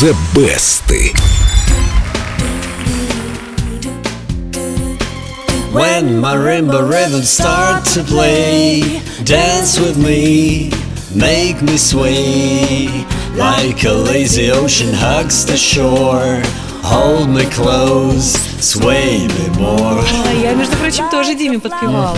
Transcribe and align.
The 0.00 0.14
Best. 0.32 0.88
When 5.74 6.22
marimba 6.22 6.88
rhythms 6.88 7.28
start 7.28 7.84
to 7.94 8.04
play, 8.04 9.02
dance 9.24 9.80
with 9.80 9.98
me, 9.98 10.70
make 11.12 11.60
me 11.62 11.76
sway, 11.76 13.04
like 13.34 13.82
a 13.82 13.92
lazy 13.92 14.52
ocean 14.52 14.94
hugs 14.94 15.44
the 15.44 15.56
shore. 15.56 16.42
Hold 16.82 17.28
me 17.28 17.44
close, 17.50 18.36
sway 18.60 19.26
me 19.26 19.48
more. 19.58 20.04
А 20.26 20.32
я, 20.32 20.54
между 20.54 20.76
прочим, 20.76 21.10
тоже 21.10 21.34
Диме 21.34 21.58
подпевала. 21.58 22.16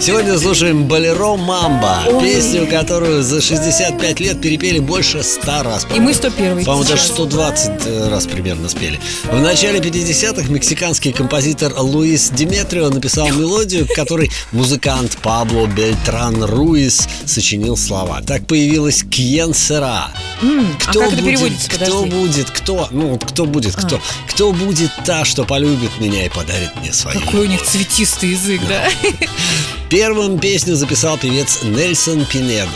Сегодня 0.00 0.38
слушаем 0.38 0.84
«Болеро 0.86 1.36
Мамба», 1.36 2.00
песню, 2.20 2.66
которую 2.66 3.22
за 3.22 3.40
65 3.40 4.20
лет 4.20 4.40
перепели 4.40 4.80
больше 4.80 5.22
100 5.22 5.62
раз. 5.62 5.86
И 5.94 6.00
мы 6.00 6.12
101 6.12 6.64
По-моему, 6.64 6.84
даже 6.84 7.02
сейчас. 7.02 7.14
120 7.14 8.10
раз 8.10 8.26
примерно 8.26 8.68
спели. 8.68 8.98
В 9.30 9.40
начале 9.40 9.78
50-х 9.78 10.50
мексиканский 10.50 11.12
композитор 11.12 11.72
Луис 11.78 12.30
Диметрио 12.30 12.90
написал 12.90 13.28
мелодию, 13.28 13.86
к 13.86 13.94
которой 13.94 14.30
музыкант 14.52 15.16
Пабло 15.22 15.66
Бельтран 15.66 16.42
Руис 16.44 17.08
сочинил 17.24 17.76
слова. 17.76 18.20
Так 18.26 18.46
появилась 18.46 19.04
«Кьен 19.08 19.54
сера». 19.54 20.08
а 20.42 20.92
как 20.92 21.12
это 21.12 21.22
переводится, 21.22 21.70
Кто 21.70 21.78
подожди? 21.78 22.10
Будет, 22.16 22.50
кто, 22.50 22.88
ну, 22.90 23.18
кто 23.18 23.46
будет, 23.46 23.75
кто, 23.76 24.00
кто 24.28 24.52
будет 24.52 24.90
та, 25.04 25.24
что 25.24 25.44
полюбит 25.44 26.00
меня 26.00 26.26
и 26.26 26.28
подарит 26.28 26.74
мне 26.76 26.92
свою 26.92 27.20
Какой 27.20 27.40
у 27.40 27.46
них 27.46 27.62
цветистый 27.62 28.30
язык, 28.30 28.60
да? 28.68 28.88
Первым 29.90 30.38
песню 30.38 30.74
записал 30.74 31.18
певец 31.18 31.62
Нельсон 31.62 32.24
Пинедо. 32.24 32.70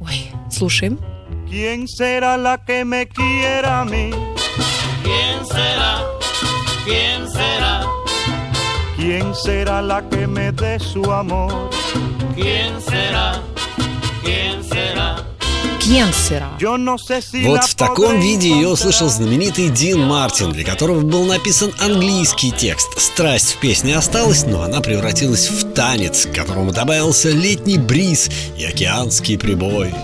Ой, 0.00 0.30
слушаем. 0.50 0.98
¿Quién 1.48 1.86
será 1.86 2.36
la 2.36 2.58
que 2.58 2.84
me 2.84 3.06
quiera 3.06 3.80
a 3.80 3.84
mí? 3.84 4.12
¿Quién 5.02 5.46
será? 5.46 6.02
¿Quién 6.84 7.30
será? 7.30 7.86
¿Quién 8.96 9.34
será 9.34 9.82
la 9.82 10.02
que 10.08 10.26
me 10.26 10.52
dé 10.52 10.78
su 10.78 11.04
amor? 11.12 11.70
¿Quién 12.34 12.80
será? 12.80 13.40
Вот 17.44 17.64
в 17.64 17.74
таком 17.74 18.18
виде 18.18 18.48
ее 18.48 18.68
услышал 18.68 19.10
знаменитый 19.10 19.68
Дин 19.68 20.00
Мартин, 20.06 20.52
для 20.52 20.64
которого 20.64 21.00
был 21.00 21.24
написан 21.24 21.74
английский 21.78 22.52
текст. 22.52 22.98
Страсть 22.98 23.52
в 23.52 23.60
песне 23.60 23.94
осталась, 23.94 24.46
но 24.46 24.62
она 24.62 24.80
превратилась 24.80 25.50
в 25.50 25.74
танец, 25.74 26.24
к 26.24 26.32
которому 26.34 26.72
добавился 26.72 27.28
летний 27.28 27.76
бриз 27.76 28.30
и 28.56 28.64
океанский 28.64 29.38
прибой. 29.38 29.94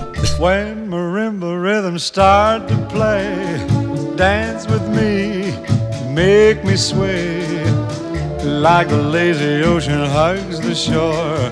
Make 6.12 6.64
me 6.64 6.76
sway, 6.76 7.40
like 8.42 8.88
the 8.88 9.00
lazy 9.00 9.62
ocean 9.62 10.04
hugs 10.10 10.58
the 10.60 10.74
shore. 10.74 11.50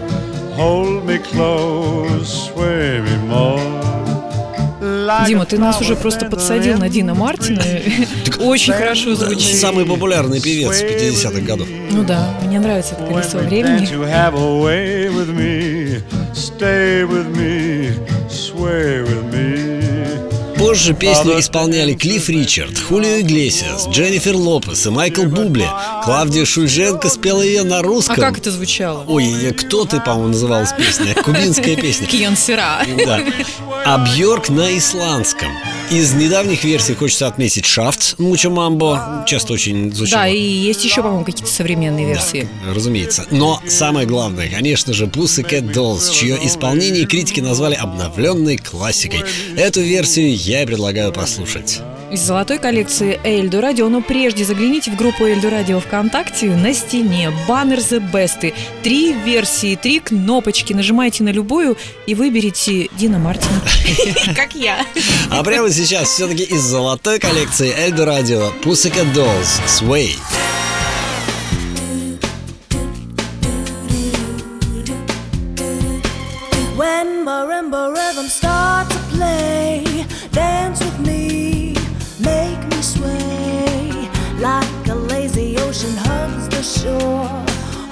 Hold 0.57 1.07
me 1.07 1.19
close, 1.19 2.49
sway 2.49 3.01
me 3.01 3.17
more. 3.29 4.08
Дима, 5.27 5.47
ты 5.47 5.59
нас 5.59 5.81
уже 5.81 5.97
просто 5.97 6.27
подсадил 6.27 6.79
на 6.79 6.89
Дина 6.89 7.15
Мартина. 7.15 7.63
Очень 8.41 8.73
хорошо 8.73 9.15
звучит. 9.15 9.57
Самый 9.57 9.85
популярный 9.85 10.41
певец 10.41 10.83
50-х 10.83 11.41
годов. 11.41 11.69
Ну 11.91 12.05
да, 12.05 12.35
мне 12.45 12.61
нравится 12.61 12.95
это 12.95 13.05
колесо 13.07 13.39
времени. 13.39 13.87
Позже 20.69 20.93
песню 20.93 21.41
исполняли 21.41 21.95
Клифф 21.95 22.29
Ричард, 22.29 22.79
Хулио 22.79 23.21
Иглесиас, 23.21 23.89
Дженнифер 23.89 24.37
Лопес 24.37 24.85
и 24.85 24.91
Майкл 24.91 25.23
Бубле. 25.23 25.67
Клавдия 26.05 26.45
Шульженко 26.45 27.09
спела 27.09 27.41
ее 27.41 27.63
на 27.63 27.79
А 27.79 27.83
русском. 27.83 28.17
как 28.17 28.37
это 28.37 28.51
звучало? 28.51 29.03
Ой, 29.09 29.55
кто 29.59 29.87
ты, 29.87 29.99
по-моему, 29.99 30.29
называлась 30.29 30.75
песня? 30.75 31.15
Кубинская 31.15 31.75
песня. 31.75 32.07
Кенсера. 32.11 32.83
Да. 33.07 33.21
А 33.87 33.97
Бьорк 34.15 34.51
на 34.51 34.77
исландском. 34.77 35.49
Из 35.91 36.13
недавних 36.13 36.65
версий 36.65 36.93
хочется 36.93 37.27
отметить 37.27 37.65
Шафт 37.65 38.19
Мучо 38.19 38.51
Мамбо. 38.51 39.25
Часто 39.27 39.55
очень 39.55 39.91
звучало. 39.91 40.25
Да, 40.25 40.29
и 40.29 40.39
есть 40.39 40.85
еще, 40.85 41.03
по-моему, 41.03 41.25
какие-то 41.25 41.51
современные 41.51 42.05
версии. 42.05 42.47
Разумеется. 42.75 43.25
Но 43.31 43.63
самое 43.67 44.07
главное, 44.07 44.51
конечно 44.51 44.93
же, 44.93 45.07
Pussycat 45.07 45.73
Dolls, 45.73 46.13
чье 46.13 46.39
исполнение 46.45 47.07
критики 47.07 47.41
назвали 47.41 47.75
обновленной 47.75 48.59
классикой. 48.59 49.25
Эту 49.57 49.81
версию 49.81 50.37
я 50.37 50.63
и 50.63 50.67
предлагаю 50.67 51.11
послушать. 51.11 51.81
Из 52.11 52.23
золотой 52.23 52.59
коллекции 52.59 53.21
Эльдо 53.23 53.61
Радио, 53.61 53.87
но 53.91 54.01
прежде 54.01 54.43
загляните 54.43 54.91
в 54.91 54.97
группу 54.97 55.27
Эльдо 55.27 55.51
Радио 55.51 55.79
ВКонтакте 55.79 56.47
на 56.47 56.73
стене 56.73 57.31
баннер 57.47 57.79
The 57.79 58.01
Best. 58.11 58.55
Три 58.83 59.13
версии, 59.13 59.77
три 59.77 60.01
кнопочки. 60.01 60.73
Нажимайте 60.73 61.23
на 61.23 61.29
любую 61.29 61.77
и 62.07 62.15
выберите 62.15 62.89
Дина 62.97 63.19
Мартина. 63.19 63.61
Как 64.35 64.55
я. 64.55 64.87
А 65.31 65.45
прямо 65.45 65.69
сейчас 65.71 66.09
все-таки 66.09 66.45
из 66.45 66.63
золотой 66.63 67.19
коллекции 67.19 67.75
Эльдо 67.77 68.07
Радио 68.07 68.53
Pussycat 68.63 69.13
Dolls 69.13 69.61
Sway. 69.67 70.17
When 76.75 77.23
marimba 77.27 77.93
rhythms 77.93 78.33
start 78.33 78.89
to 78.89 78.99
play, 79.11 79.88
hugs 86.29 86.49
the 86.49 86.63
shore. 86.63 87.45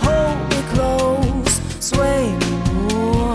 Hold 0.04 0.38
me 0.50 0.60
close, 0.74 1.54
sway 1.80 2.24
me 2.42 2.52
more 2.88 3.34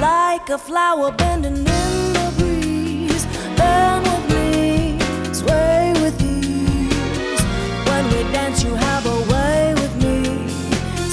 like 0.00 0.48
a 0.50 0.58
flower 0.58 1.12
bending 1.12 1.58
in 1.58 2.12
the 2.16 2.26
breeze. 2.38 3.24
Bend 3.56 4.04
with 4.06 4.26
me, 4.34 4.98
sway 5.32 5.92
with 6.02 6.16
ease. 6.22 7.42
When 7.88 8.04
we 8.12 8.20
dance, 8.32 8.62
you 8.64 8.74
have 8.74 9.04
a 9.06 9.18
way 9.32 9.74
with 9.74 9.94
me. 10.04 10.16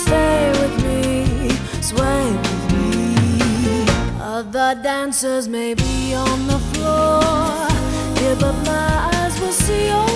Stay 0.05 0.51
with 0.61 0.75
me, 0.85 1.49
sway 1.81 2.25
with 2.45 2.63
me. 2.73 3.85
Other 4.19 4.75
dancers 4.81 5.47
may 5.47 5.73
be 5.73 6.13
on 6.13 6.47
the 6.47 6.59
floor, 6.71 7.21
yeah, 8.21 8.35
but 8.39 8.55
my 8.65 9.09
eyes 9.13 9.39
will 9.39 9.57
see 9.65 9.89
only 9.89 10.14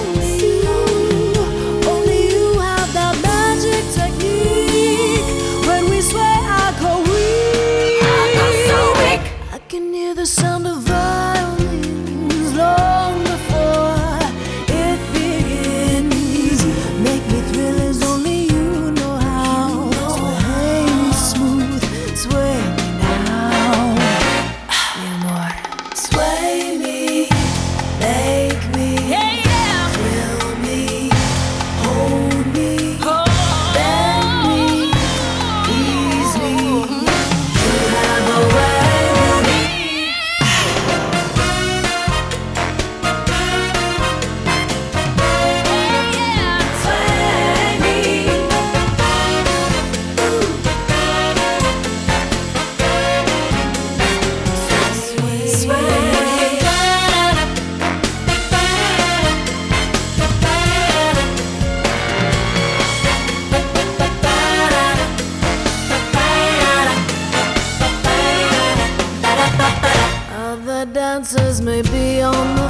may 71.69 71.83
be 71.83 72.19
on 72.19 72.55
the 72.55 72.68